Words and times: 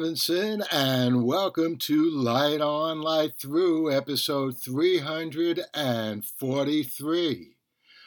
Levinson, 0.00 0.64
and 0.72 1.24
welcome 1.24 1.76
to 1.76 2.10
Light 2.10 2.62
On, 2.62 3.02
Light 3.02 3.34
Through, 3.38 3.92
episode 3.92 4.56
343. 4.56 7.56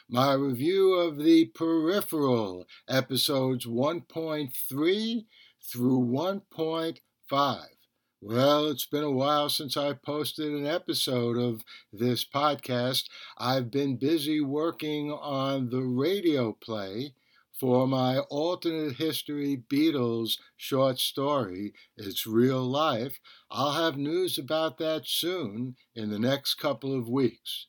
My 0.10 0.34
review 0.34 0.96
of 0.96 1.20
the 1.20 1.52
Peripheral, 1.54 2.66
episodes 2.90 3.68
1.3 3.68 5.26
through 5.62 6.00
1.5. 6.00 7.66
Well, 8.22 8.68
it's 8.70 8.88
been 8.88 9.04
a 9.04 9.12
while 9.12 9.50
since 9.50 9.78
I 9.78 9.94
posted 9.94 10.52
an 10.52 10.66
episode 10.66 11.38
of 11.38 11.64
this 11.92 12.26
podcast. 12.26 13.04
I've 13.38 13.70
been 13.70 13.98
busy 13.98 14.42
working 14.42 15.12
on 15.12 15.70
the 15.70 15.84
radio 15.84 16.54
play 16.54 17.14
for 17.64 17.88
my 17.88 18.18
alternate 18.30 18.98
history 18.98 19.64
Beatles 19.72 20.38
short 20.58 21.00
story, 21.00 21.72
It's 21.96 22.28
Real 22.28 22.62
Life. 22.62 23.22
I'll 23.50 23.82
have 23.82 23.96
news 23.96 24.38
about 24.38 24.80
that 24.80 25.08
soon 25.08 25.78
in 25.96 26.10
the 26.10 26.20
next 26.20 26.56
couple 26.56 26.94
of 26.94 27.08
weeks. 27.08 27.68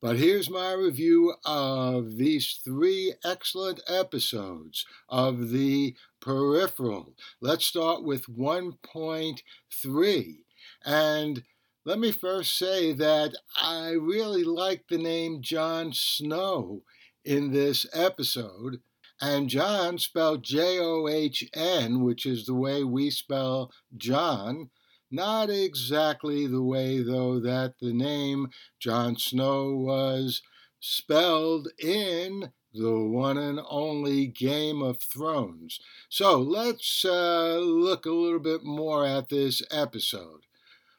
But 0.00 0.16
here's 0.16 0.50
my 0.50 0.72
review 0.72 1.34
of 1.44 2.16
these 2.16 2.58
three 2.64 3.14
excellent 3.24 3.80
episodes 3.86 4.84
of 5.08 5.50
The 5.50 5.94
Peripheral. 6.20 7.14
Let's 7.40 7.64
start 7.64 8.02
with 8.02 8.26
1.3. 8.26 10.36
And 10.84 11.44
let 11.84 12.00
me 12.00 12.10
first 12.10 12.58
say 12.58 12.92
that 12.94 13.36
I 13.56 13.90
really 13.90 14.42
like 14.42 14.88
the 14.88 14.98
name 14.98 15.42
John 15.42 15.92
Snow 15.92 16.82
in 17.24 17.52
this 17.52 17.86
episode. 17.92 18.80
And 19.22 19.48
John 19.48 19.98
spelled 19.98 20.42
J 20.42 20.80
O 20.80 21.06
H 21.06 21.48
N, 21.54 22.02
which 22.02 22.26
is 22.26 22.44
the 22.44 22.54
way 22.54 22.82
we 22.82 23.08
spell 23.08 23.70
John. 23.96 24.70
Not 25.12 25.48
exactly 25.48 26.48
the 26.48 26.62
way, 26.62 27.00
though, 27.00 27.38
that 27.38 27.74
the 27.80 27.92
name 27.92 28.48
John 28.80 29.16
Snow 29.16 29.76
was 29.76 30.42
spelled 30.80 31.68
in 31.78 32.50
the 32.74 32.98
one 32.98 33.38
and 33.38 33.60
only 33.68 34.26
Game 34.26 34.82
of 34.82 35.00
Thrones. 35.00 35.78
So 36.08 36.40
let's 36.40 37.04
uh, 37.04 37.58
look 37.58 38.06
a 38.06 38.10
little 38.10 38.40
bit 38.40 38.64
more 38.64 39.06
at 39.06 39.28
this 39.28 39.62
episode. 39.70 40.40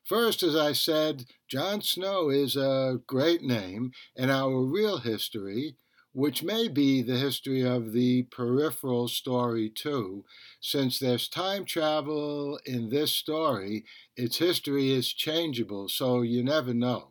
First, 0.06 0.44
as 0.44 0.56
I 0.56 0.72
said, 0.72 1.26
John 1.50 1.82
Snow 1.82 2.30
is 2.30 2.56
a 2.56 3.02
great 3.06 3.42
name 3.42 3.92
in 4.16 4.30
our 4.30 4.62
real 4.62 5.00
history 5.00 5.76
which 6.14 6.44
may 6.44 6.68
be 6.68 7.02
the 7.02 7.18
history 7.18 7.62
of 7.62 7.92
the 7.92 8.24
peripheral 8.24 9.08
story 9.08 9.70
too. 9.70 10.24
Since 10.62 11.00
there's 11.00 11.28
time 11.28 11.66
travel 11.66 12.60
in 12.66 12.90
this 12.90 13.16
story, 13.16 13.84
its 14.16 14.38
history 14.38 14.92
is 14.92 15.12
changeable, 15.12 15.90
so 15.90 16.22
you 16.22 16.44
never 16.44 16.74
know. 16.74 17.10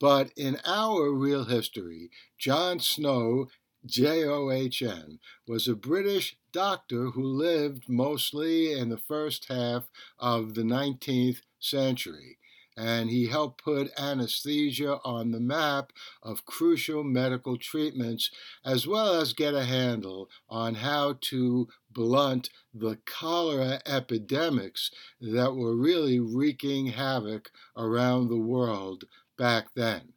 But 0.00 0.32
in 0.36 0.58
our 0.66 1.12
real 1.12 1.44
history, 1.44 2.10
John 2.36 2.80
Snow, 2.80 3.46
J 3.86 4.24
O 4.24 4.50
H 4.50 4.82
N, 4.82 5.20
was 5.46 5.68
a 5.68 5.76
British 5.76 6.36
doctor 6.52 7.06
who 7.10 7.22
lived 7.22 7.88
mostly 7.88 8.72
in 8.72 8.88
the 8.88 8.98
first 8.98 9.46
half 9.46 9.88
of 10.18 10.54
the 10.54 10.62
19th 10.62 11.42
century 11.60 12.38
and 12.76 13.10
he 13.10 13.26
helped 13.26 13.62
put 13.62 13.90
anesthesia 13.98 14.98
on 15.04 15.30
the 15.30 15.40
map 15.40 15.92
of 16.22 16.46
crucial 16.46 17.04
medical 17.04 17.56
treatments, 17.56 18.30
as 18.64 18.86
well 18.86 19.20
as 19.20 19.32
get 19.32 19.54
a 19.54 19.64
handle 19.64 20.28
on 20.48 20.74
how 20.76 21.18
to 21.20 21.68
blunt 21.90 22.48
the 22.72 22.96
cholera 23.04 23.80
epidemics 23.86 24.90
that 25.20 25.54
were 25.54 25.76
really 25.76 26.18
wreaking 26.18 26.86
havoc 26.86 27.50
around 27.76 28.28
the 28.28 28.36
world 28.36 29.04
back 29.36 29.66
then. 29.74 30.12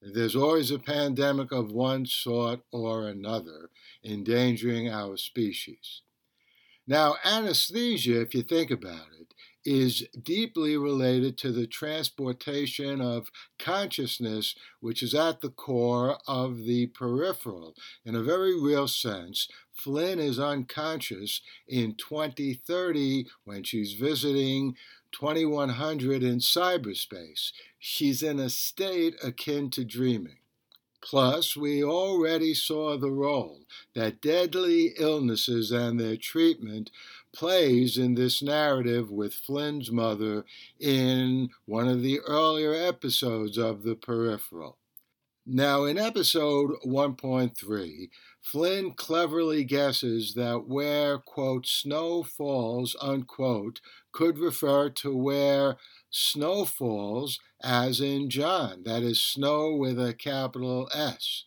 There's 0.00 0.36
always 0.36 0.70
a 0.70 0.78
pandemic 0.78 1.50
of 1.50 1.72
one 1.72 2.06
sort 2.06 2.60
or 2.70 3.08
another 3.08 3.70
endangering 4.04 4.88
our 4.88 5.16
species. 5.16 6.02
Now, 6.86 7.16
anesthesia, 7.24 8.20
if 8.20 8.34
you 8.34 8.42
think 8.42 8.70
about 8.70 9.08
it, 9.17 9.17
is 9.64 10.06
deeply 10.22 10.76
related 10.76 11.36
to 11.38 11.52
the 11.52 11.66
transportation 11.66 13.00
of 13.00 13.30
consciousness, 13.58 14.54
which 14.80 15.02
is 15.02 15.14
at 15.14 15.40
the 15.40 15.50
core 15.50 16.18
of 16.26 16.64
the 16.64 16.86
peripheral. 16.88 17.74
In 18.04 18.14
a 18.14 18.22
very 18.22 18.58
real 18.58 18.88
sense, 18.88 19.48
Flynn 19.72 20.18
is 20.18 20.38
unconscious 20.38 21.40
in 21.66 21.94
2030 21.94 23.26
when 23.44 23.62
she's 23.62 23.92
visiting 23.92 24.74
2100 25.12 26.22
in 26.22 26.38
cyberspace. 26.38 27.52
She's 27.78 28.22
in 28.22 28.38
a 28.38 28.50
state 28.50 29.16
akin 29.22 29.70
to 29.70 29.84
dreaming. 29.84 30.38
Plus, 31.00 31.56
we 31.56 31.82
already 31.82 32.52
saw 32.54 32.96
the 32.96 33.10
role 33.10 33.60
that 33.94 34.20
deadly 34.20 34.94
illnesses 34.98 35.70
and 35.70 35.98
their 35.98 36.16
treatment 36.16 36.90
plays 37.38 37.96
in 37.96 38.16
this 38.16 38.42
narrative 38.42 39.12
with 39.12 39.32
Flynn's 39.32 39.92
mother 39.92 40.44
in 40.80 41.48
one 41.66 41.86
of 41.86 42.02
the 42.02 42.18
earlier 42.26 42.74
episodes 42.74 43.56
of 43.56 43.84
The 43.84 43.94
Peripheral. 43.94 44.76
Now, 45.46 45.84
in 45.84 45.98
episode 45.98 46.72
1.3, 46.84 48.10
Flynn 48.42 48.90
cleverly 48.90 49.62
guesses 49.62 50.34
that 50.34 50.66
where, 50.66 51.18
quote, 51.18 51.64
snow 51.68 52.24
falls, 52.24 52.96
unquote, 53.00 53.80
could 54.10 54.40
refer 54.40 54.90
to 54.90 55.16
where 55.16 55.76
snow 56.10 56.64
falls, 56.64 57.38
as 57.62 58.00
in 58.00 58.30
John, 58.30 58.82
that 58.82 59.04
is, 59.04 59.22
snow 59.22 59.76
with 59.76 60.00
a 60.00 60.12
capital 60.12 60.90
S. 60.92 61.44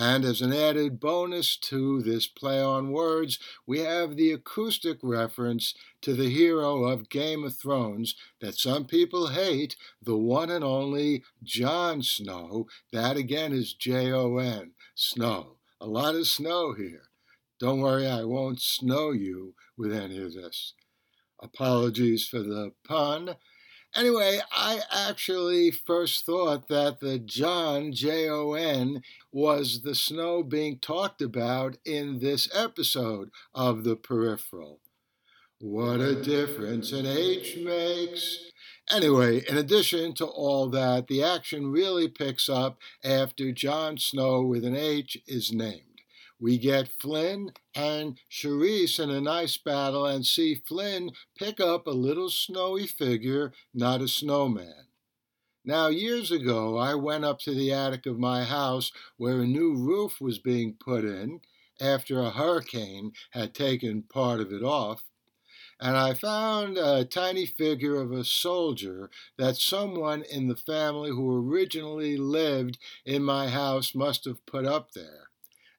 And 0.00 0.24
as 0.24 0.40
an 0.40 0.52
added 0.52 1.00
bonus 1.00 1.56
to 1.56 2.00
this 2.02 2.28
play 2.28 2.62
on 2.62 2.92
words, 2.92 3.40
we 3.66 3.80
have 3.80 4.14
the 4.14 4.30
acoustic 4.30 4.98
reference 5.02 5.74
to 6.02 6.14
the 6.14 6.30
hero 6.30 6.84
of 6.84 7.08
Game 7.08 7.42
of 7.42 7.56
Thrones 7.56 8.14
that 8.40 8.54
some 8.54 8.84
people 8.84 9.30
hate, 9.30 9.74
the 10.00 10.16
one 10.16 10.50
and 10.50 10.62
only 10.62 11.24
Jon 11.42 12.00
Snow. 12.02 12.68
That 12.92 13.16
again 13.16 13.52
is 13.52 13.74
J 13.74 14.12
O 14.12 14.38
N, 14.38 14.70
Snow. 14.94 15.56
A 15.80 15.86
lot 15.86 16.14
of 16.14 16.28
snow 16.28 16.74
here. 16.74 17.08
Don't 17.58 17.80
worry, 17.80 18.06
I 18.06 18.22
won't 18.22 18.60
snow 18.60 19.10
you 19.10 19.56
with 19.76 19.92
any 19.92 20.18
of 20.18 20.32
this. 20.32 20.74
Apologies 21.42 22.28
for 22.28 22.38
the 22.38 22.70
pun. 22.86 23.34
Anyway, 23.94 24.38
I 24.52 24.80
actually 24.92 25.70
first 25.70 26.26
thought 26.26 26.68
that 26.68 27.00
the 27.00 27.18
Jon, 27.18 27.92
J 27.92 28.28
O 28.28 28.52
N, 28.52 29.02
was 29.32 29.80
the 29.80 29.94
snow 29.94 30.42
being 30.42 30.78
talked 30.78 31.22
about 31.22 31.78
in 31.84 32.18
this 32.18 32.48
episode 32.54 33.30
of 33.54 33.84
The 33.84 33.96
Peripheral. 33.96 34.80
What 35.58 36.00
a 36.00 36.22
difference 36.22 36.92
an 36.92 37.06
H 37.06 37.56
makes. 37.56 38.38
Anyway, 38.90 39.42
in 39.48 39.56
addition 39.56 40.14
to 40.14 40.24
all 40.26 40.68
that, 40.68 41.08
the 41.08 41.22
action 41.22 41.72
really 41.72 42.08
picks 42.08 42.48
up 42.48 42.78
after 43.02 43.52
John 43.52 43.98
Snow 43.98 44.42
with 44.42 44.64
an 44.64 44.76
H 44.76 45.18
is 45.26 45.52
named. 45.52 45.87
We 46.40 46.56
get 46.56 46.86
Flynn 46.86 47.52
and 47.74 48.20
Cherise 48.30 49.00
in 49.00 49.10
a 49.10 49.20
nice 49.20 49.56
battle 49.56 50.06
and 50.06 50.24
see 50.24 50.54
Flynn 50.54 51.10
pick 51.36 51.58
up 51.58 51.86
a 51.86 51.90
little 51.90 52.30
snowy 52.30 52.86
figure, 52.86 53.52
not 53.74 54.00
a 54.00 54.06
snowman. 54.06 54.86
Now, 55.64 55.88
years 55.88 56.30
ago, 56.30 56.76
I 56.76 56.94
went 56.94 57.24
up 57.24 57.40
to 57.40 57.54
the 57.54 57.72
attic 57.72 58.06
of 58.06 58.20
my 58.20 58.44
house 58.44 58.92
where 59.16 59.40
a 59.40 59.46
new 59.46 59.74
roof 59.74 60.20
was 60.20 60.38
being 60.38 60.74
put 60.74 61.04
in 61.04 61.40
after 61.80 62.20
a 62.20 62.30
hurricane 62.30 63.12
had 63.30 63.52
taken 63.52 64.02
part 64.02 64.40
of 64.40 64.52
it 64.52 64.62
off, 64.62 65.02
and 65.80 65.96
I 65.96 66.14
found 66.14 66.78
a 66.78 67.04
tiny 67.04 67.46
figure 67.46 68.00
of 68.00 68.12
a 68.12 68.24
soldier 68.24 69.10
that 69.36 69.56
someone 69.56 70.22
in 70.22 70.46
the 70.46 70.56
family 70.56 71.10
who 71.10 71.36
originally 71.36 72.16
lived 72.16 72.78
in 73.04 73.24
my 73.24 73.48
house 73.48 73.92
must 73.92 74.24
have 74.24 74.46
put 74.46 74.64
up 74.64 74.92
there 74.92 75.28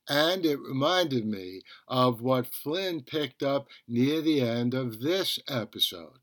and 0.10 0.46
it 0.46 0.60
reminded 0.60 1.26
me 1.26 1.62
of 1.88 2.22
what 2.22 2.54
Flynn 2.54 3.02
picked 3.02 3.44
up 3.44 3.68
near 3.88 4.22
the 4.22 4.42
end 4.42 4.74
of 4.74 5.02
this 5.02 5.40
episode. 5.48 6.20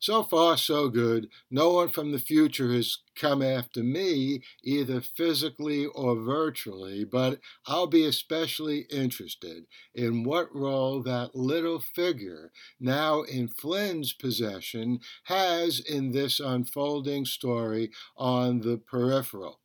So 0.00 0.22
far, 0.22 0.56
so 0.56 0.88
good. 0.88 1.28
No 1.50 1.72
one 1.72 1.88
from 1.88 2.12
the 2.12 2.20
future 2.20 2.72
has 2.72 2.98
come 3.16 3.42
after 3.42 3.82
me, 3.82 4.42
either 4.62 5.00
physically 5.00 5.86
or 5.86 6.14
virtually, 6.14 7.04
but 7.04 7.40
I'll 7.66 7.88
be 7.88 8.04
especially 8.04 8.86
interested 8.92 9.66
in 9.96 10.22
what 10.22 10.54
role 10.54 11.02
that 11.02 11.34
little 11.34 11.80
figure, 11.80 12.52
now 12.78 13.22
in 13.22 13.48
Flynn's 13.48 14.12
possession, 14.12 15.00
has 15.24 15.80
in 15.80 16.12
this 16.12 16.38
unfolding 16.38 17.24
story 17.24 17.90
on 18.16 18.60
the 18.60 18.78
peripheral. 18.78 19.58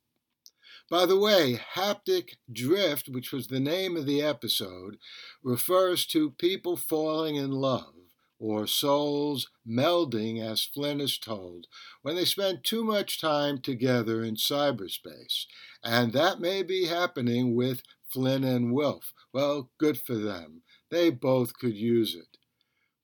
By 0.90 1.06
the 1.06 1.18
way, 1.18 1.58
haptic 1.74 2.36
drift, 2.52 3.08
which 3.08 3.32
was 3.32 3.46
the 3.46 3.60
name 3.60 3.96
of 3.96 4.04
the 4.04 4.22
episode, 4.22 4.98
refers 5.42 6.04
to 6.08 6.32
people 6.32 6.76
falling 6.76 7.36
in 7.36 7.50
love, 7.50 7.94
or 8.38 8.66
souls 8.66 9.48
melding, 9.66 10.42
as 10.42 10.62
Flynn 10.62 11.00
is 11.00 11.18
told, 11.18 11.66
when 12.02 12.16
they 12.16 12.26
spend 12.26 12.64
too 12.64 12.84
much 12.84 13.18
time 13.18 13.58
together 13.58 14.22
in 14.22 14.36
cyberspace. 14.36 15.46
And 15.82 16.12
that 16.12 16.40
may 16.40 16.62
be 16.62 16.84
happening 16.84 17.54
with 17.54 17.82
Flynn 18.06 18.44
and 18.44 18.72
Wilf. 18.72 19.14
Well, 19.32 19.70
good 19.78 19.98
for 19.98 20.14
them. 20.14 20.62
They 20.90 21.08
both 21.10 21.58
could 21.58 21.74
use 21.74 22.14
it. 22.14 22.36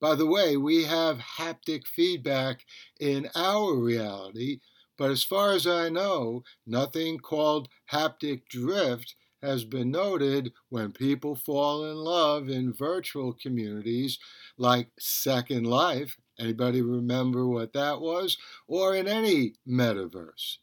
By 0.01 0.15
the 0.15 0.27
way, 0.27 0.57
we 0.57 0.85
have 0.85 1.19
haptic 1.39 1.87
feedback 1.87 2.65
in 2.99 3.29
our 3.35 3.75
reality, 3.75 4.61
but 5.01 5.11
as 5.11 5.25
far 5.25 5.53
as 5.53 5.67
I 5.67 5.89
know, 5.89 6.45
nothing 6.67 7.21
called 7.21 7.71
haptic 7.91 8.43
drift 8.51 9.15
has 9.43 9.65
been 9.65 9.91
noted 9.91 10.53
when 10.69 10.93
people 10.93 11.35
fall 11.35 11.91
in 11.91 11.97
love 11.97 12.51
in 12.51 12.75
virtual 12.75 13.33
communities 13.33 14.19
like 14.59 14.91
Second 14.99 15.67
Life. 15.67 16.19
Anybody 16.39 16.83
remember 16.83 17.47
what 17.47 17.73
that 17.73 18.03
was? 18.03 18.37
Or 18.69 18.95
in 18.95 19.09
any 19.09 19.55
metaverse. 19.67 20.59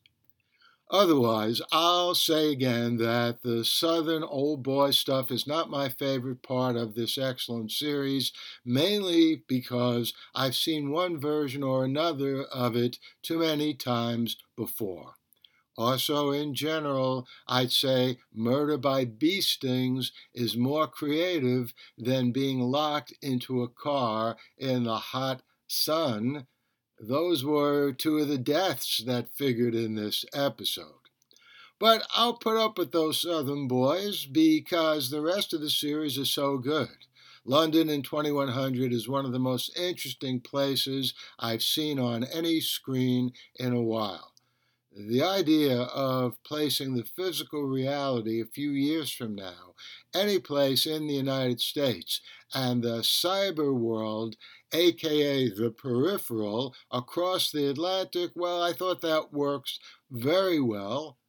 Otherwise, 0.90 1.62
I'll 1.72 2.16
say 2.16 2.52
again 2.52 2.98
that 2.98 3.42
the 3.42 3.66
Southern 3.66 4.24
old 4.24 4.64
boy 4.64 4.92
stuff 4.92 5.32
is 5.32 5.46
not 5.46 5.70
my 5.70 5.90
favorite 5.90 6.42
part 6.42 6.78
of 6.78 6.96
this 6.96 7.18
excellent 7.18 7.72
series, 7.72 8.32
mainly 8.64 9.44
because 9.48 10.14
I've 10.34 10.56
seen 10.56 10.92
one 10.92 11.20
version 11.20 11.62
or 11.62 11.84
another 11.84 12.44
of 12.44 12.78
it 12.78 13.00
too 13.22 13.40
many 13.40 13.74
times 13.74 14.38
before. 14.56 15.16
Also, 15.78 16.32
in 16.32 16.54
general, 16.56 17.28
I'd 17.48 17.72
say 17.72 18.20
murder 18.34 18.78
by 18.78 19.06
bee 19.06 19.42
stings 19.42 20.12
is 20.34 20.58
more 20.58 20.88
creative 20.88 21.74
than 21.98 22.32
being 22.32 22.60
locked 22.62 23.14
into 23.22 23.62
a 23.62 23.70
car 23.70 24.38
in 24.58 24.84
the 24.84 24.98
hot 24.98 25.44
sun 25.68 26.48
those 27.00 27.44
were 27.44 27.94
two 27.94 28.18
of 28.18 28.28
the 28.28 28.38
deaths 28.38 29.04
that 29.06 29.36
figured 29.36 29.76
in 29.76 29.96
this 29.96 30.26
episode. 30.34 30.94
But 31.80 32.08
I'll 32.14 32.38
put 32.38 32.58
up 32.58 32.78
with 32.78 32.92
those 32.92 33.22
Southern 33.22 33.68
boys 33.68 34.26
because 34.26 35.10
the 35.10 35.22
rest 35.22 35.54
of 35.54 35.62
the 35.62 35.70
series 35.70 36.18
is 36.18 36.32
so 36.32 36.58
good. 36.58 37.06
London 37.46 37.90
in 37.90 38.02
2100 38.02 38.92
is 38.92 39.08
one 39.08 39.26
of 39.26 39.32
the 39.32 39.40
most 39.40 39.78
interesting 39.78 40.42
places 40.42 41.14
I've 41.40 41.64
seen 41.64 42.00
on 42.00 42.24
any 42.24 42.60
screen 42.60 43.32
in 43.56 43.74
a 43.74 43.82
while. 43.82 44.34
The 45.00 45.22
idea 45.22 45.82
of 45.84 46.42
placing 46.44 46.96
the 46.96 47.04
physical 47.04 47.64
reality 47.64 48.42
a 48.42 48.46
few 48.46 48.72
years 48.72 49.12
from 49.12 49.36
now, 49.36 49.76
any 50.14 50.40
place 50.40 50.88
in 50.88 51.06
the 51.06 51.14
United 51.14 51.62
States, 51.62 52.20
and 52.52 52.84
the 52.84 53.02
cyber 53.02 53.74
world 53.74 54.38
aka 54.74 55.50
the 55.50 55.70
peripheral, 55.70 56.76
across 56.90 57.52
the 57.52 57.70
Atlantic, 57.70 58.32
well, 58.36 58.62
I 58.64 58.74
thought 58.74 59.02
that 59.02 59.32
works 59.32 59.80
very 60.10 60.60
well 60.60 61.20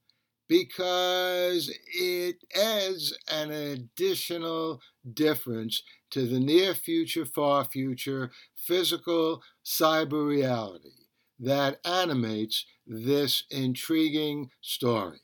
because 0.49 1.71
it 1.95 2.45
adds 2.57 3.17
an 3.31 3.51
additional 3.51 4.81
difference 5.13 5.83
to 6.11 6.27
the 6.27 6.41
near 6.41 6.75
future, 6.75 7.27
far 7.27 7.65
future 7.65 8.33
physical 8.57 9.43
cyber 9.65 10.27
reality 10.27 10.98
that 11.39 11.79
animates 11.85 12.67
this 12.87 13.45
intriguing 13.51 14.51
story. 14.61 15.21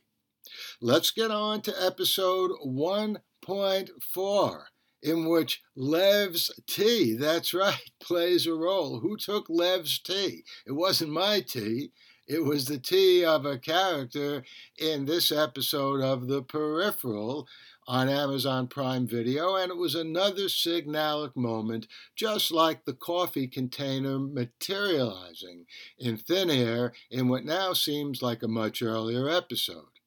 Let's 0.81 1.11
get 1.11 1.31
on 1.31 1.62
to 1.62 1.84
episode 1.84 2.52
1.4 2.64 4.62
in 5.02 5.28
which 5.28 5.62
Lev's 5.76 6.50
tea, 6.66 7.14
that's 7.14 7.52
right, 7.52 7.90
plays 8.00 8.46
a 8.46 8.55
role. 8.55 9.00
Who 9.00 9.16
took 9.16 9.46
Lev's 9.49 9.99
tea? 9.99 10.44
It 10.66 10.72
wasn't 10.72 11.12
my 11.12 11.40
tea. 11.40 11.90
It 12.26 12.43
was 12.43 12.65
the 12.65 12.79
tea 12.79 13.23
of 13.23 13.44
a 13.44 13.59
character 13.59 14.44
in 14.79 15.05
this 15.05 15.31
episode 15.31 16.00
of 16.00 16.26
The 16.26 16.43
Peripheral 16.43 17.47
on 17.87 18.09
Amazon 18.09 18.67
Prime 18.67 19.06
Video, 19.06 19.56
and 19.56 19.71
it 19.71 19.76
was 19.76 19.94
another 19.94 20.49
signalic 20.49 21.37
moment, 21.37 21.87
just 22.17 22.50
like 22.50 22.87
the 22.87 22.94
coffee 22.94 23.47
container 23.47 24.19
materializing 24.19 25.67
in 25.99 26.17
thin 26.17 26.49
air 26.49 26.94
in 27.11 27.29
what 27.29 27.44
now 27.44 27.75
seems 27.75 28.23
like 28.23 28.43
a 28.43 28.49
much 28.49 28.81
earlier 28.81 29.29
episode. 29.29 29.99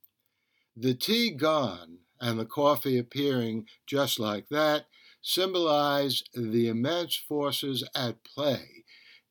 The 0.75 0.95
tea 0.95 1.29
gone, 1.29 1.99
and 2.19 2.39
the 2.39 2.45
coffee 2.45 2.97
appearing 2.97 3.67
just 3.85 4.19
like 4.19 4.49
that 4.49 4.87
symbolize 5.21 6.23
the 6.33 6.67
immense 6.67 7.15
forces 7.15 7.83
at 7.93 8.23
play 8.23 8.85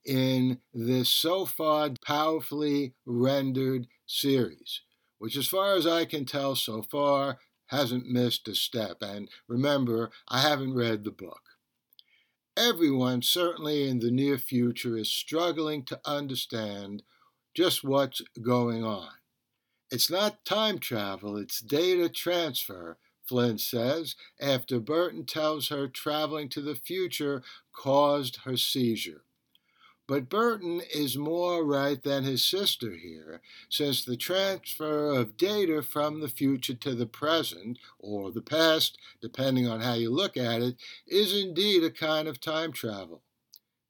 in 0.06 0.60
this 0.72 1.08
so 1.08 1.44
far 1.44 1.90
powerfully 2.04 2.94
rendered 3.04 3.88
series, 4.06 4.82
which, 5.18 5.36
as 5.36 5.48
far 5.48 5.74
as 5.74 5.86
I 5.86 6.04
can 6.04 6.24
tell 6.24 6.54
so 6.54 6.82
far, 6.82 7.38
hasn't 7.66 8.06
missed 8.08 8.46
a 8.48 8.54
step. 8.54 8.98
And 9.02 9.28
remember, 9.48 10.10
I 10.28 10.40
haven't 10.40 10.74
read 10.74 11.04
the 11.04 11.10
book. 11.10 11.42
Everyone, 12.56 13.20
certainly 13.20 13.88
in 13.88 13.98
the 13.98 14.10
near 14.10 14.38
future, 14.38 14.96
is 14.96 15.10
struggling 15.10 15.84
to 15.84 16.00
understand 16.06 17.02
just 17.54 17.84
what's 17.84 18.22
going 18.40 18.84
on. 18.84 19.10
It's 19.90 20.10
not 20.10 20.44
time 20.44 20.78
travel, 20.78 21.36
it's 21.36 21.60
data 21.60 22.08
transfer, 22.08 22.98
Flynn 23.26 23.58
says, 23.58 24.14
after 24.40 24.78
Burton 24.80 25.26
tells 25.26 25.68
her 25.68 25.88
traveling 25.88 26.48
to 26.50 26.60
the 26.60 26.76
future 26.76 27.42
caused 27.72 28.38
her 28.44 28.56
seizure. 28.56 29.25
But 30.08 30.28
Burton 30.28 30.82
is 30.94 31.18
more 31.18 31.64
right 31.64 32.00
than 32.00 32.22
his 32.22 32.44
sister 32.44 32.92
here, 32.94 33.40
since 33.68 34.04
the 34.04 34.16
transfer 34.16 35.10
of 35.10 35.36
data 35.36 35.82
from 35.82 36.20
the 36.20 36.28
future 36.28 36.74
to 36.74 36.94
the 36.94 37.06
present, 37.06 37.78
or 37.98 38.30
the 38.30 38.42
past, 38.42 38.98
depending 39.20 39.66
on 39.66 39.80
how 39.80 39.94
you 39.94 40.10
look 40.10 40.36
at 40.36 40.62
it, 40.62 40.76
is 41.08 41.36
indeed 41.36 41.82
a 41.82 41.90
kind 41.90 42.28
of 42.28 42.40
time 42.40 42.72
travel. 42.72 43.22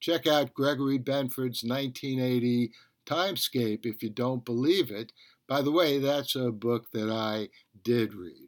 Check 0.01 0.27
out 0.27 0.55
Gregory 0.55 0.99
Benford's 0.99 1.62
1980 1.62 2.73
Timescape 3.05 3.85
if 3.85 4.02
you 4.02 4.11
don't 4.11 4.45
believe 4.45 4.90
it, 4.90 5.12
by 5.47 5.62
the 5.62 5.71
way, 5.71 5.99
that's 5.99 6.35
a 6.35 6.50
book 6.50 6.90
that 6.93 7.11
I 7.11 7.49
did 7.85 8.14
read. 8.14 8.46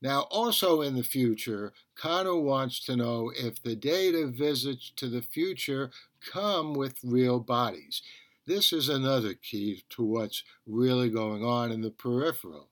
Now, 0.00 0.22
also 0.30 0.82
in 0.82 0.94
the 0.94 1.02
future, 1.02 1.72
Conner 1.96 2.36
wants 2.36 2.84
to 2.84 2.94
know 2.94 3.32
if 3.36 3.60
the 3.62 3.74
data 3.74 4.28
visits 4.28 4.92
to 4.96 5.08
the 5.08 5.22
future 5.22 5.90
come 6.20 6.74
with 6.74 6.98
real 7.02 7.40
bodies. 7.40 8.02
This 8.46 8.72
is 8.72 8.88
another 8.88 9.34
key 9.34 9.82
to 9.90 10.02
what's 10.04 10.44
really 10.66 11.10
going 11.10 11.44
on 11.44 11.72
in 11.72 11.82
the 11.82 11.90
peripheral. 11.90 12.70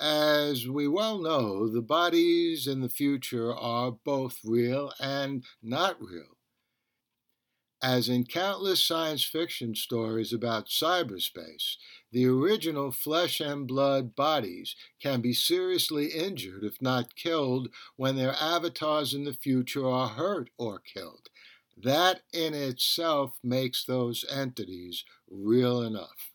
As 0.00 0.66
we 0.66 0.88
well 0.88 1.18
know, 1.18 1.68
the 1.68 1.82
bodies 1.82 2.66
in 2.66 2.80
the 2.80 2.88
future 2.88 3.54
are 3.54 3.92
both 3.92 4.38
real 4.42 4.92
and 4.98 5.44
not 5.62 6.02
real. 6.02 6.38
As 7.82 8.10
in 8.10 8.24
countless 8.26 8.84
science 8.84 9.24
fiction 9.24 9.74
stories 9.74 10.34
about 10.34 10.68
cyberspace, 10.68 11.76
the 12.12 12.26
original 12.26 12.90
flesh 12.90 13.40
and 13.40 13.66
blood 13.66 14.14
bodies 14.14 14.76
can 15.00 15.22
be 15.22 15.32
seriously 15.32 16.08
injured, 16.08 16.62
if 16.62 16.82
not 16.82 17.16
killed, 17.16 17.70
when 17.96 18.16
their 18.16 18.34
avatars 18.34 19.14
in 19.14 19.24
the 19.24 19.32
future 19.32 19.88
are 19.88 20.08
hurt 20.08 20.50
or 20.58 20.78
killed. 20.78 21.30
That 21.74 22.20
in 22.34 22.52
itself 22.52 23.38
makes 23.42 23.84
those 23.84 24.26
entities 24.30 25.04
real 25.30 25.80
enough. 25.80 26.29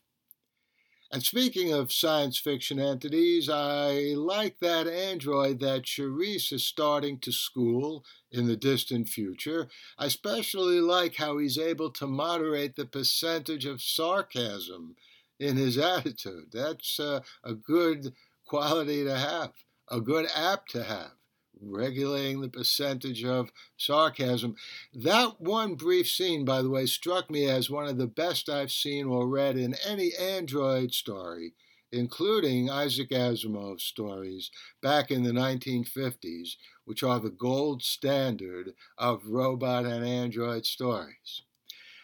And 1.12 1.22
speaking 1.22 1.72
of 1.72 1.92
science 1.92 2.36
fiction 2.36 2.80
entities, 2.80 3.48
I 3.48 4.14
like 4.16 4.58
that 4.60 4.88
android 4.88 5.60
that 5.60 5.84
Cherise 5.84 6.52
is 6.52 6.64
starting 6.64 7.18
to 7.20 7.32
school 7.32 8.04
in 8.32 8.46
the 8.46 8.56
distant 8.56 9.08
future. 9.08 9.68
I 9.98 10.06
especially 10.06 10.80
like 10.80 11.16
how 11.16 11.38
he's 11.38 11.58
able 11.58 11.90
to 11.90 12.06
moderate 12.06 12.74
the 12.74 12.86
percentage 12.86 13.66
of 13.66 13.82
sarcasm 13.82 14.96
in 15.38 15.56
his 15.56 15.78
attitude. 15.94 16.48
That's 16.52 16.98
uh, 16.98 17.20
a 17.44 17.54
good 17.54 18.12
quality 18.46 19.04
to 19.04 19.16
have, 19.16 19.52
a 19.88 20.00
good 20.00 20.26
app 20.34 20.66
to 20.68 20.82
have 20.82 21.12
regulating 21.60 22.40
the 22.40 22.48
percentage 22.48 23.24
of 23.24 23.50
sarcasm. 23.76 24.56
That 24.92 25.40
one 25.40 25.74
brief 25.74 26.08
scene, 26.08 26.44
by 26.44 26.62
the 26.62 26.70
way, 26.70 26.86
struck 26.86 27.30
me 27.30 27.46
as 27.46 27.70
one 27.70 27.86
of 27.86 27.98
the 27.98 28.06
best 28.06 28.48
I've 28.48 28.72
seen 28.72 29.06
or 29.06 29.28
read 29.28 29.56
in 29.56 29.74
any 29.84 30.12
Android 30.14 30.92
story, 30.92 31.54
including 31.90 32.68
Isaac 32.68 33.10
Asimov's 33.10 33.84
stories 33.84 34.50
back 34.82 35.10
in 35.10 35.22
the 35.22 35.32
1950s, 35.32 36.56
which 36.84 37.02
are 37.02 37.20
the 37.20 37.30
gold 37.30 37.82
standard 37.82 38.74
of 38.98 39.26
robot 39.26 39.86
and 39.86 40.04
android 40.04 40.66
stories. 40.66 41.42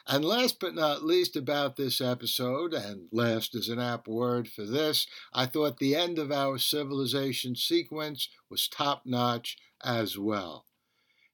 And 0.06 0.25
last 0.25 0.59
but 0.61 0.75
not 0.75 1.04
least 1.04 1.37
about 1.37 1.76
this 1.76 2.00
episode, 2.00 2.75
and 2.75 3.09
last 3.12 3.54
is 3.54 3.68
an 3.68 3.78
apt 3.78 4.09
word 4.09 4.49
for 4.49 4.64
this, 4.64 5.06
I 5.32 5.47
thought 5.47 5.78
the 5.78 5.94
end 5.94 6.18
of 6.18 6.32
our 6.32 6.59
civilization 6.59 7.56
sequence 7.56 8.28
was 8.50 8.68
top 8.68 9.02
notch 9.06 9.56
as 9.85 10.18
well. 10.18 10.66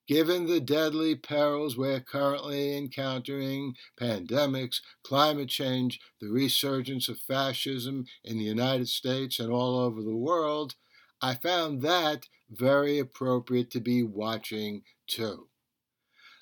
Given 0.06 0.46
the 0.46 0.60
deadly 0.60 1.14
perils 1.14 1.76
we're 1.76 2.00
currently 2.00 2.76
encountering 2.76 3.74
pandemics, 4.00 4.80
climate 5.02 5.50
change, 5.50 6.00
the 6.20 6.28
resurgence 6.28 7.08
of 7.08 7.18
fascism 7.20 8.06
in 8.24 8.38
the 8.38 8.44
United 8.44 8.88
States 8.88 9.38
and 9.38 9.50
all 9.50 9.78
over 9.78 10.02
the 10.02 10.16
world 10.16 10.74
I 11.20 11.34
found 11.34 11.82
that 11.82 12.28
very 12.48 12.98
appropriate 12.98 13.70
to 13.72 13.80
be 13.80 14.02
watching 14.04 14.84
too. 15.08 15.48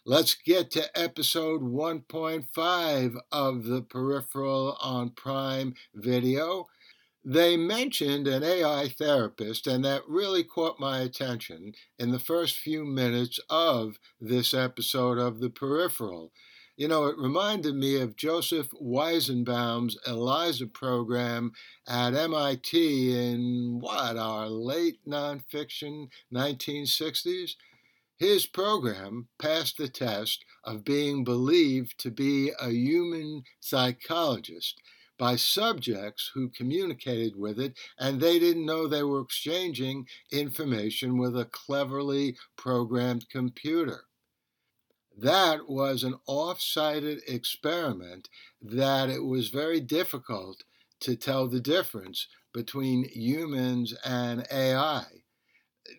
Let's 0.08 0.34
get 0.34 0.70
to 0.70 0.88
episode 0.96 1.62
1.5 1.62 3.16
of 3.32 3.64
the 3.64 3.82
Peripheral 3.82 4.76
on 4.80 5.10
Prime 5.10 5.74
video 5.94 6.68
they 7.28 7.56
mentioned 7.56 8.28
an 8.28 8.44
AI 8.44 8.88
therapist, 8.88 9.66
and 9.66 9.84
that 9.84 10.02
really 10.06 10.44
caught 10.44 10.78
my 10.78 11.00
attention 11.00 11.74
in 11.98 12.12
the 12.12 12.20
first 12.20 12.56
few 12.56 12.84
minutes 12.84 13.40
of 13.50 13.98
this 14.20 14.54
episode 14.54 15.18
of 15.18 15.40
The 15.40 15.50
Peripheral. 15.50 16.30
You 16.76 16.86
know, 16.86 17.06
it 17.06 17.18
reminded 17.18 17.74
me 17.74 18.00
of 18.00 18.14
Joseph 18.14 18.70
Weizenbaum's 18.80 19.98
ELIZA 20.06 20.68
program 20.68 21.50
at 21.88 22.14
MIT 22.14 23.12
in 23.12 23.80
what, 23.80 24.16
our 24.16 24.46
late 24.48 25.00
nonfiction 25.04 26.06
1960s? 26.32 27.56
His 28.16 28.46
program 28.46 29.28
passed 29.38 29.76
the 29.76 29.88
test 29.88 30.44
of 30.64 30.84
being 30.84 31.22
believed 31.22 31.98
to 31.98 32.10
be 32.10 32.50
a 32.58 32.70
human 32.70 33.44
psychologist 33.60 34.80
by 35.18 35.36
subjects 35.36 36.30
who 36.32 36.48
communicated 36.48 37.36
with 37.36 37.60
it, 37.60 37.78
and 37.98 38.20
they 38.20 38.38
didn't 38.38 38.64
know 38.64 38.86
they 38.86 39.02
were 39.02 39.20
exchanging 39.20 40.08
information 40.30 41.18
with 41.18 41.38
a 41.38 41.44
cleverly 41.46 42.36
programmed 42.56 43.28
computer. 43.28 44.04
That 45.16 45.68
was 45.68 46.02
an 46.02 46.16
off 46.26 46.60
sighted 46.60 47.22
experiment 47.26 48.28
that 48.62 49.10
it 49.10 49.24
was 49.24 49.48
very 49.48 49.80
difficult 49.80 50.64
to 51.00 51.16
tell 51.16 51.48
the 51.48 51.60
difference 51.60 52.28
between 52.52 53.08
humans 53.10 53.94
and 54.04 54.46
AI 54.50 55.04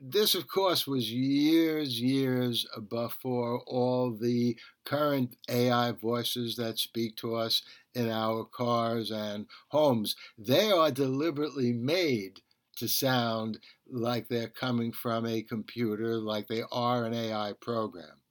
this, 0.01 0.35
of 0.35 0.47
course, 0.47 0.87
was 0.87 1.11
years, 1.11 1.99
years 1.99 2.65
before 2.89 3.61
all 3.67 4.11
the 4.11 4.57
current 4.85 5.35
AI 5.49 5.91
voices 5.91 6.55
that 6.55 6.79
speak 6.79 7.15
to 7.17 7.35
us 7.35 7.61
in 7.93 8.09
our 8.09 8.45
cars 8.45 9.11
and 9.11 9.47
homes. 9.69 10.15
They 10.37 10.71
are 10.71 10.91
deliberately 10.91 11.73
made 11.73 12.41
to 12.77 12.87
sound 12.87 13.59
like 13.89 14.27
they're 14.27 14.47
coming 14.47 14.91
from 14.91 15.25
a 15.25 15.41
computer, 15.41 16.17
like 16.17 16.47
they 16.47 16.63
are 16.71 17.05
an 17.05 17.13
AI 17.13 17.53
program. 17.59 18.21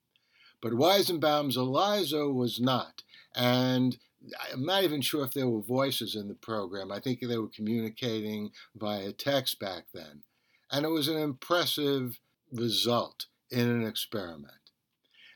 But 0.61 0.73
Weizenbaum's 0.73 1.57
ELIZA 1.57 2.33
was 2.33 2.59
not. 2.59 3.03
And 3.35 3.97
I'm 4.51 4.65
not 4.65 4.83
even 4.83 5.01
sure 5.01 5.23
if 5.23 5.33
there 5.33 5.47
were 5.47 5.61
voices 5.61 6.15
in 6.15 6.27
the 6.27 6.33
program. 6.35 6.91
I 6.91 6.99
think 6.99 7.19
they 7.19 7.37
were 7.37 7.49
communicating 7.49 8.51
via 8.75 9.11
text 9.11 9.59
back 9.59 9.83
then 9.93 10.23
and 10.71 10.85
it 10.85 10.89
was 10.89 11.07
an 11.07 11.17
impressive 11.17 12.19
result 12.51 13.27
in 13.49 13.67
an 13.69 13.85
experiment. 13.85 14.53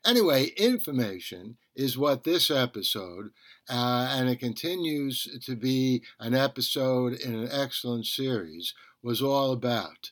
Anyway, 0.06 0.48
information 0.58 1.58
is 1.76 1.98
what 1.98 2.24
this 2.24 2.50
episode, 2.50 3.30
uh, 3.70 4.10
and 4.12 4.30
it 4.30 4.40
continues 4.40 5.28
to 5.46 5.56
be 5.56 6.02
an 6.20 6.34
episode 6.34 7.14
in 7.14 7.36
an 7.36 7.50
excellent 7.52 8.06
series, 8.06 8.74
was 9.04 9.22
all 9.22 9.52
about. 9.52 10.12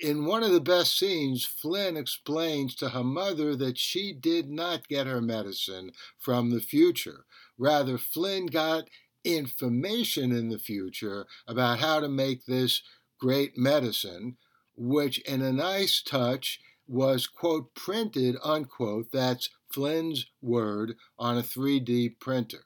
In 0.00 0.24
one 0.24 0.42
of 0.42 0.52
the 0.52 0.60
best 0.60 0.96
scenes, 0.96 1.44
Flynn 1.44 1.96
explains 1.96 2.74
to 2.76 2.90
her 2.90 3.04
mother 3.04 3.54
that 3.56 3.76
she 3.76 4.12
did 4.12 4.48
not 4.48 4.88
get 4.88 5.06
her 5.06 5.20
medicine 5.20 5.90
from 6.16 6.50
the 6.50 6.60
future. 6.60 7.26
Rather, 7.58 7.98
Flynn 7.98 8.46
got 8.46 8.84
information 9.24 10.32
in 10.32 10.48
the 10.48 10.58
future 10.58 11.26
about 11.46 11.80
how 11.80 12.00
to 12.00 12.08
make 12.08 12.46
this 12.46 12.82
great 13.20 13.56
medicine, 13.56 14.36
which 14.76 15.18
in 15.20 15.42
a 15.42 15.52
nice 15.52 16.02
touch 16.02 16.60
was, 16.88 17.26
quote, 17.26 17.74
printed, 17.74 18.36
unquote, 18.42 19.12
that's 19.12 19.50
Flynn's 19.72 20.26
word, 20.42 20.96
on 21.18 21.38
a 21.38 21.42
3D 21.42 22.18
printer. 22.18 22.64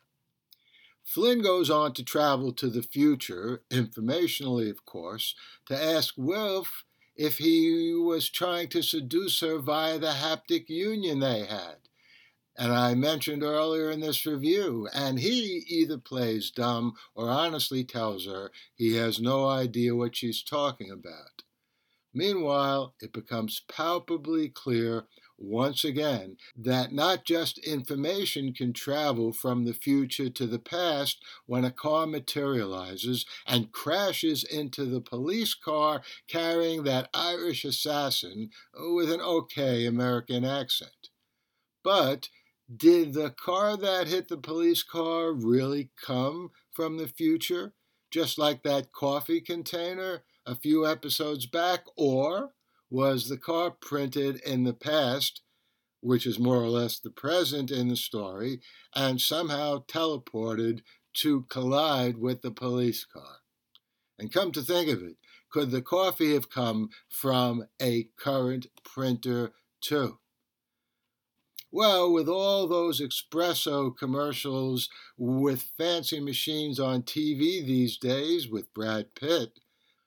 Flynn 1.04 1.42
goes 1.42 1.68
on 1.68 1.92
to 1.92 2.02
travel 2.02 2.52
to 2.54 2.70
the 2.70 2.82
future, 2.82 3.62
informationally, 3.70 4.70
of 4.70 4.86
course, 4.86 5.34
to 5.66 5.80
ask 5.80 6.14
Wilf 6.16 6.84
if 7.14 7.38
he 7.38 7.92
was 7.94 8.30
trying 8.30 8.68
to 8.68 8.82
seduce 8.82 9.40
her 9.40 9.58
via 9.58 9.98
the 9.98 10.12
haptic 10.12 10.68
union 10.68 11.20
they 11.20 11.44
had 11.44 11.76
and 12.56 12.72
I 12.72 12.94
mentioned 12.94 13.42
earlier 13.42 13.90
in 13.90 14.00
this 14.00 14.24
review, 14.24 14.88
and 14.94 15.18
he 15.18 15.64
either 15.68 15.98
plays 15.98 16.50
dumb 16.50 16.94
or 17.14 17.28
honestly 17.28 17.84
tells 17.84 18.26
her 18.26 18.50
he 18.74 18.94
has 18.96 19.20
no 19.20 19.48
idea 19.48 19.96
what 19.96 20.16
she's 20.16 20.42
talking 20.42 20.90
about. 20.90 21.42
Meanwhile, 22.12 22.94
it 23.00 23.12
becomes 23.12 23.62
palpably 23.68 24.48
clear 24.48 25.06
once 25.36 25.82
again 25.84 26.36
that 26.56 26.92
not 26.92 27.24
just 27.24 27.58
information 27.58 28.52
can 28.52 28.72
travel 28.72 29.32
from 29.32 29.64
the 29.64 29.74
future 29.74 30.30
to 30.30 30.46
the 30.46 30.60
past 30.60 31.24
when 31.46 31.64
a 31.64 31.72
car 31.72 32.06
materializes 32.06 33.26
and 33.46 33.72
crashes 33.72 34.44
into 34.44 34.84
the 34.84 35.00
police 35.00 35.54
car 35.54 36.02
carrying 36.28 36.84
that 36.84 37.10
Irish 37.12 37.64
assassin 37.64 38.50
with 38.74 39.10
an 39.10 39.20
okay 39.20 39.84
American 39.86 40.44
accent. 40.44 41.08
But 41.82 42.28
did 42.74 43.12
the 43.12 43.30
car 43.30 43.76
that 43.76 44.08
hit 44.08 44.28
the 44.28 44.38
police 44.38 44.82
car 44.82 45.32
really 45.32 45.90
come 46.00 46.50
from 46.72 46.96
the 46.96 47.08
future, 47.08 47.74
just 48.10 48.38
like 48.38 48.62
that 48.62 48.92
coffee 48.92 49.40
container 49.40 50.22
a 50.46 50.54
few 50.54 50.86
episodes 50.86 51.46
back? 51.46 51.84
Or 51.96 52.54
was 52.90 53.28
the 53.28 53.38
car 53.38 53.70
printed 53.70 54.40
in 54.42 54.64
the 54.64 54.74
past, 54.74 55.42
which 56.00 56.26
is 56.26 56.38
more 56.38 56.62
or 56.62 56.68
less 56.68 56.98
the 56.98 57.10
present 57.10 57.70
in 57.70 57.88
the 57.88 57.96
story, 57.96 58.60
and 58.94 59.20
somehow 59.20 59.84
teleported 59.86 60.80
to 61.14 61.42
collide 61.42 62.18
with 62.18 62.42
the 62.42 62.50
police 62.50 63.04
car? 63.04 63.38
And 64.18 64.32
come 64.32 64.52
to 64.52 64.62
think 64.62 64.88
of 64.88 65.02
it, 65.02 65.16
could 65.50 65.70
the 65.70 65.82
coffee 65.82 66.34
have 66.34 66.50
come 66.50 66.88
from 67.08 67.66
a 67.80 68.08
current 68.16 68.66
printer 68.84 69.52
too? 69.80 70.18
Well, 71.76 72.12
with 72.12 72.28
all 72.28 72.68
those 72.68 73.00
espresso 73.00 73.96
commercials 73.98 74.88
with 75.18 75.72
fancy 75.76 76.20
machines 76.20 76.78
on 76.78 77.02
TV 77.02 77.66
these 77.66 77.96
days 77.98 78.48
with 78.48 78.72
Brad 78.72 79.16
Pitt, 79.16 79.58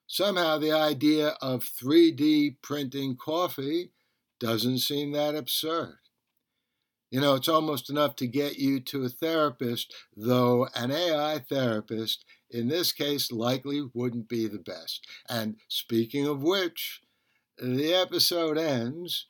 somehow 0.08 0.60
the 0.60 0.72
idea 0.72 1.36
of 1.42 1.66
3D 1.66 2.62
printing 2.62 3.18
coffee 3.18 3.92
doesn't 4.40 4.78
seem 4.78 5.12
that 5.12 5.36
absurd. 5.36 5.98
You 7.12 7.20
know, 7.20 7.36
it's 7.36 7.50
almost 7.50 7.90
enough 7.90 8.16
to 8.16 8.28
get 8.28 8.58
you 8.58 8.80
to 8.80 9.04
a 9.04 9.10
therapist, 9.10 9.94
though 10.16 10.70
an 10.74 10.90
AI 10.90 11.40
therapist, 11.50 12.24
in 12.50 12.70
this 12.70 12.94
case, 12.94 13.30
likely 13.30 13.84
wouldn't 13.94 14.30
be 14.30 14.48
the 14.48 14.58
best. 14.58 15.06
And 15.28 15.58
speaking 15.68 16.28
of 16.28 16.42
which, 16.42 17.02
the 17.58 17.94
episode 17.94 18.58
ends 18.58 19.26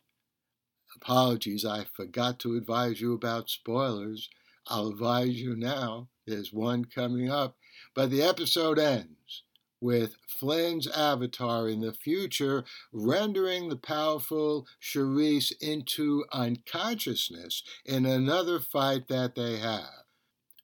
Apologies, 1.02 1.64
I 1.64 1.86
forgot 1.94 2.40
to 2.40 2.56
advise 2.56 3.00
you 3.00 3.14
about 3.14 3.50
spoilers. 3.50 4.30
I'll 4.68 4.88
advise 4.88 5.40
you 5.40 5.56
now. 5.56 6.10
There's 6.26 6.52
one 6.52 6.86
coming 6.86 7.30
up. 7.30 7.56
But 7.94 8.10
the 8.10 8.24
episode 8.24 8.80
ends 8.80 9.44
with 9.80 10.16
Flynn's 10.28 10.88
avatar 10.88 11.70
in 11.70 11.82
the 11.82 11.94
future 11.94 12.64
rendering 12.92 13.70
the 13.70 13.76
powerful 13.78 14.68
Cherise 14.82 15.54
into 15.62 16.26
unconsciousness 16.34 17.62
in 17.86 18.08
another 18.08 18.60
fight 18.60 19.08
that 19.08 19.36
they 19.36 19.58
have. 19.58 20.04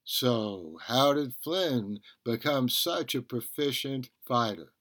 So, 0.03 0.79
how 0.87 1.13
did 1.13 1.35
Flynn 1.43 1.99
become 2.25 2.69
such 2.69 3.13
a 3.13 3.21
proficient 3.21 4.09
fighter? 4.27 4.73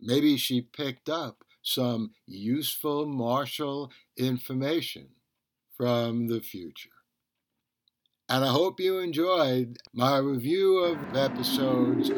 Maybe 0.00 0.38
she 0.38 0.62
picked 0.62 1.10
up 1.10 1.44
some 1.66 2.12
useful 2.26 3.06
martial 3.06 3.90
information 4.16 5.08
from 5.76 6.28
the 6.28 6.40
future. 6.40 6.90
And 8.28 8.44
I 8.44 8.48
hope 8.48 8.80
you 8.80 8.98
enjoyed 8.98 9.78
my 9.92 10.18
review 10.18 10.78
of 10.78 11.16
episodes 11.16 12.10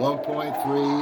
1.3, 0.00 0.54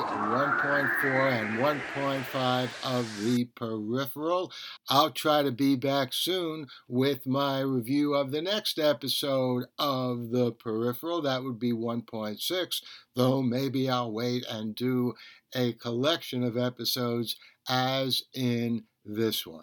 1.4, 0.02 1.32
and 1.32 1.58
1.5 1.60 2.68
of 2.98 3.24
The 3.24 3.44
Peripheral. 3.54 4.50
I'll 4.88 5.12
try 5.12 5.44
to 5.44 5.52
be 5.52 5.76
back 5.76 6.12
soon 6.12 6.66
with 6.88 7.24
my 7.24 7.60
review 7.60 8.14
of 8.14 8.32
the 8.32 8.42
next 8.42 8.76
episode 8.76 9.66
of 9.78 10.30
The 10.30 10.50
Peripheral. 10.50 11.22
That 11.22 11.44
would 11.44 11.60
be 11.60 11.72
1.6, 11.72 12.82
though 13.14 13.40
maybe 13.40 13.88
I'll 13.88 14.10
wait 14.10 14.44
and 14.50 14.74
do 14.74 15.14
a 15.54 15.74
collection 15.74 16.42
of 16.42 16.56
episodes 16.56 17.36
as 17.68 18.24
in 18.34 18.82
this 19.04 19.46
one. 19.46 19.62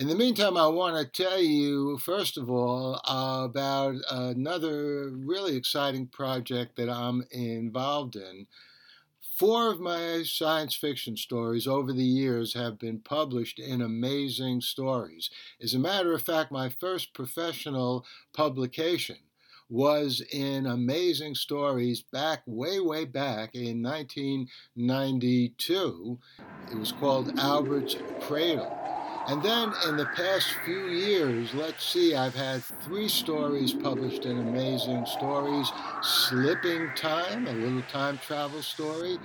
In 0.00 0.08
the 0.08 0.16
meantime, 0.16 0.56
I 0.56 0.66
want 0.66 0.96
to 0.96 1.04
tell 1.22 1.38
you, 1.38 1.98
first 1.98 2.38
of 2.38 2.50
all, 2.50 3.02
uh, 3.06 3.44
about 3.44 3.96
another 4.10 5.10
really 5.10 5.56
exciting 5.56 6.06
project 6.06 6.76
that 6.76 6.88
I'm 6.88 7.22
involved 7.30 8.16
in. 8.16 8.46
Four 9.36 9.70
of 9.70 9.78
my 9.78 10.22
science 10.24 10.74
fiction 10.74 11.18
stories 11.18 11.66
over 11.66 11.92
the 11.92 12.02
years 12.02 12.54
have 12.54 12.78
been 12.78 13.00
published 13.00 13.58
in 13.58 13.82
Amazing 13.82 14.62
Stories. 14.62 15.28
As 15.60 15.74
a 15.74 15.78
matter 15.78 16.14
of 16.14 16.22
fact, 16.22 16.50
my 16.50 16.70
first 16.70 17.12
professional 17.12 18.06
publication 18.32 19.18
was 19.68 20.22
in 20.32 20.64
Amazing 20.64 21.34
Stories 21.34 22.00
back, 22.00 22.40
way, 22.46 22.80
way 22.80 23.04
back 23.04 23.54
in 23.54 23.82
1992. 23.82 26.18
It 26.72 26.78
was 26.78 26.92
called 26.92 27.38
Albert's 27.38 27.96
Cradle. 28.22 28.99
And 29.28 29.42
then 29.42 29.72
in 29.86 29.96
the 29.96 30.06
past 30.06 30.48
few 30.64 30.86
years, 30.86 31.54
let's 31.54 31.84
see, 31.84 32.14
I've 32.14 32.34
had 32.34 32.62
three 32.64 33.08
stories 33.08 33.72
published 33.72 34.24
in 34.24 34.38
Amazing 34.38 35.06
Stories 35.06 35.70
Slipping 36.02 36.90
Time, 36.96 37.46
a 37.46 37.52
little 37.52 37.82
time 37.82 38.18
travel 38.18 38.62
story, 38.62 39.18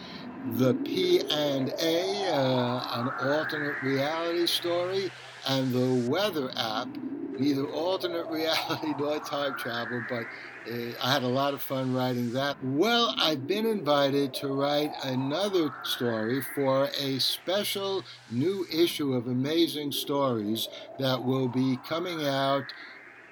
The 0.58 0.74
P 0.74 1.22
and 1.32 1.70
A, 1.82 2.30
uh, 2.30 3.02
an 3.02 3.30
alternate 3.30 3.82
reality 3.82 4.46
story, 4.46 5.12
and 5.48 5.74
the 5.74 6.10
Weather 6.10 6.52
app, 6.56 6.90
neither 7.39 7.65
alternate 7.65 8.27
reality 8.27 8.94
nor 9.00 9.20
time 9.20 9.58
travel, 9.58 10.04
but 10.10 10.25
uh, 10.72 10.92
I 11.01 11.13
had 11.13 11.24
a 11.24 11.27
lot 11.27 11.54
of 11.54 11.62
fun 11.62 11.94
writing 11.94 12.34
that. 12.34 12.58
Well, 12.63 13.13
I've 13.18 13.48
been 13.48 13.65
invited 13.65 14.34
to 14.36 14.48
write 14.48 14.92
another 15.04 15.74
story 15.84 16.42
for 16.56 16.89
a 17.00 17.20
special 17.20 18.04
new 18.32 18.65
issue 18.72 19.13
of 19.13 19.27
Amazing 19.27 19.92
Stories 19.92 20.68
that 21.00 21.24
will 21.24 21.48
be 21.48 21.77
coming 21.88 22.25
out 22.25 22.63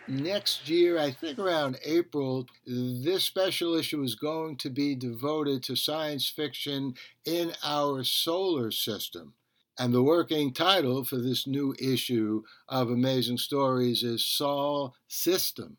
next 0.08 0.70
year, 0.70 1.00
I 1.00 1.12
think 1.12 1.40
around 1.40 1.78
April, 1.84 2.48
this 2.66 3.24
special 3.24 3.76
issue 3.76 4.02
is 4.04 4.16
going 4.16 4.58
to 4.58 4.70
be 4.70 4.96
devoted 4.96 5.64
to 5.64 5.76
science 5.76 6.30
fiction 6.30 6.96
in 7.26 7.54
our 7.64 8.04
solar 8.04 8.72
system. 8.72 9.34
And 9.80 9.94
the 9.94 10.04
working 10.04 10.54
title 10.54 11.04
for 11.04 11.18
this 11.18 11.48
new 11.48 11.74
issue 11.80 12.44
of 12.70 12.90
Amazing 12.90 13.40
Stories 13.40 14.04
is 14.04 14.26
Sol 14.26 14.94
System. 15.08 15.78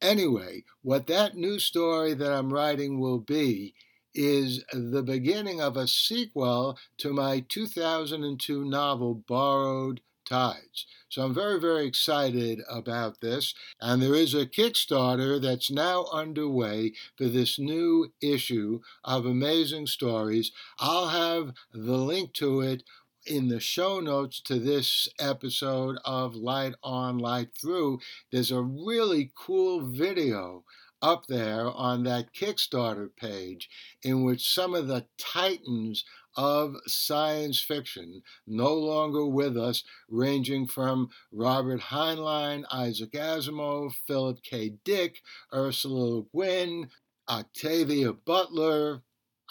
Anyway, 0.00 0.64
what 0.82 1.06
that 1.06 1.36
new 1.36 1.58
story 1.58 2.14
that 2.14 2.32
I'm 2.32 2.52
writing 2.52 2.98
will 2.98 3.20
be 3.20 3.74
is 4.14 4.64
the 4.72 5.02
beginning 5.02 5.60
of 5.60 5.76
a 5.76 5.86
sequel 5.86 6.78
to 6.98 7.12
my 7.12 7.44
2002 7.48 8.64
novel, 8.64 9.14
Borrowed 9.14 10.00
Tides. 10.24 10.86
So 11.08 11.22
I'm 11.22 11.34
very, 11.34 11.60
very 11.60 11.86
excited 11.86 12.62
about 12.68 13.20
this. 13.20 13.54
And 13.80 14.00
there 14.00 14.14
is 14.14 14.34
a 14.34 14.46
Kickstarter 14.46 15.40
that's 15.40 15.70
now 15.70 16.06
underway 16.12 16.92
for 17.16 17.28
this 17.28 17.58
new 17.58 18.12
issue 18.20 18.80
of 19.04 19.26
Amazing 19.26 19.88
Stories. 19.88 20.52
I'll 20.78 21.08
have 21.08 21.52
the 21.72 21.98
link 21.98 22.32
to 22.34 22.60
it 22.60 22.82
in 23.26 23.48
the 23.48 23.60
show 23.60 24.00
notes 24.00 24.40
to 24.40 24.58
this 24.58 25.08
episode 25.20 25.96
of 26.04 26.34
Light 26.34 26.74
On, 26.82 27.18
Light 27.18 27.48
Through, 27.60 28.00
there's 28.30 28.50
a 28.50 28.62
really 28.62 29.30
cool 29.36 29.80
video 29.80 30.64
up 31.00 31.26
there 31.26 31.70
on 31.70 32.04
that 32.04 32.32
Kickstarter 32.32 33.08
page 33.14 33.68
in 34.02 34.22
which 34.22 34.52
some 34.52 34.74
of 34.74 34.86
the 34.86 35.06
titans 35.18 36.04
of 36.36 36.76
science 36.86 37.60
fiction, 37.60 38.22
no 38.46 38.72
longer 38.72 39.26
with 39.26 39.56
us, 39.56 39.84
ranging 40.08 40.66
from 40.66 41.10
Robert 41.30 41.80
Heinlein, 41.80 42.64
Isaac 42.72 43.12
Asimov, 43.12 43.92
Philip 44.06 44.42
K. 44.42 44.74
Dick, 44.84 45.20
Ursula 45.52 45.94
Le 45.94 46.22
Guin, 46.34 46.88
Octavia 47.28 48.12
Butler. 48.12 49.02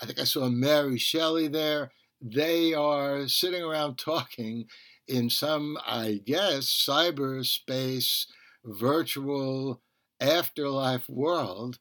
I 0.01 0.05
think 0.05 0.19
I 0.19 0.23
saw 0.23 0.49
Mary 0.49 0.97
Shelley 0.97 1.47
there 1.47 1.91
they 2.21 2.73
are 2.73 3.27
sitting 3.27 3.63
around 3.63 3.97
talking 3.97 4.65
in 5.07 5.29
some, 5.29 5.77
I 5.85 6.21
guess, 6.25 6.67
cyberspace 6.67 8.27
virtual 8.63 9.81
afterlife 10.19 11.09
world 11.09 11.79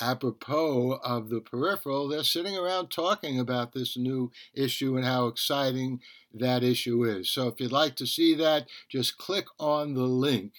apropos 0.00 0.98
of 1.02 1.28
the 1.28 1.40
peripheral, 1.40 2.08
they're 2.08 2.24
sitting 2.24 2.56
around 2.56 2.88
talking 2.88 3.38
about 3.38 3.72
this 3.72 3.96
new 3.96 4.30
issue 4.54 4.96
and 4.96 5.04
how 5.04 5.26
exciting 5.26 6.00
that 6.34 6.62
issue 6.62 7.04
is. 7.04 7.30
So 7.30 7.48
if 7.48 7.60
you'd 7.60 7.72
like 7.72 7.96
to 7.96 8.06
see 8.06 8.34
that, 8.34 8.66
just 8.88 9.18
click 9.18 9.46
on 9.58 9.94
the 9.94 10.04
link 10.04 10.52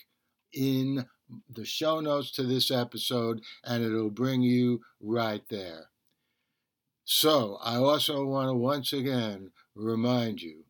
in 0.53 1.05
the 1.49 1.65
show 1.65 1.99
notes 1.99 2.31
to 2.31 2.43
this 2.43 2.71
episode 2.71 3.41
and 3.63 3.83
it'll 3.83 4.09
bring 4.09 4.41
you 4.41 4.81
right 5.01 5.43
there. 5.49 5.89
So, 7.09 7.57
I 7.63 7.77
also 7.77 8.25
want 8.25 8.49
to 8.49 8.53
once 8.53 8.91
again 8.91 9.51
remind 9.75 10.41
you 10.41 10.65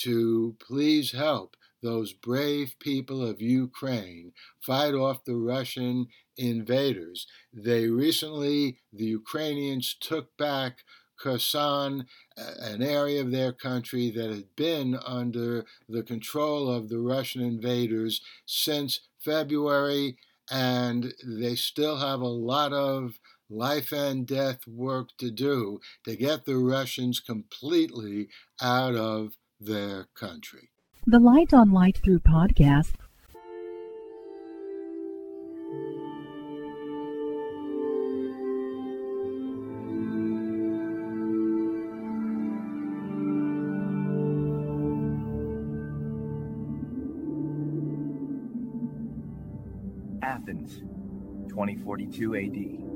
to 0.00 0.56
please 0.58 1.12
help 1.12 1.56
those 1.80 2.12
brave 2.12 2.74
people 2.80 3.24
of 3.24 3.40
Ukraine 3.40 4.32
fight 4.60 4.94
off 4.94 5.22
the 5.22 5.36
Russian 5.36 6.08
invaders. 6.36 7.28
They 7.52 7.86
recently, 7.86 8.78
the 8.92 9.04
Ukrainians 9.04 9.94
took 10.00 10.36
back 10.36 10.78
Kherson, 11.20 12.06
an 12.36 12.82
area 12.82 13.20
of 13.20 13.30
their 13.30 13.52
country 13.52 14.10
that 14.10 14.28
had 14.28 14.56
been 14.56 14.96
under 14.96 15.66
the 15.88 16.02
control 16.02 16.68
of 16.68 16.88
the 16.88 16.98
Russian 16.98 17.42
invaders 17.42 18.22
since 18.44 19.02
February, 19.20 20.18
and 20.50 21.14
they 21.24 21.54
still 21.54 21.98
have 21.98 22.22
a 22.22 22.26
lot 22.26 22.72
of 22.72 23.20
life 23.48 23.92
and 23.92 24.26
death 24.26 24.66
work 24.66 25.08
to 25.18 25.30
do 25.30 25.80
to 26.04 26.16
get 26.16 26.44
the 26.44 26.56
Russians 26.56 27.20
completely 27.20 28.28
out 28.60 28.94
of 28.94 29.36
their 29.60 30.06
country. 30.14 30.70
The 31.06 31.20
Light 31.20 31.54
on 31.54 31.70
Light 31.70 31.98
Through 32.02 32.20
podcast 32.20 32.94
Athens, 50.22 50.80
2042 51.50 52.34
AD. 52.34 52.95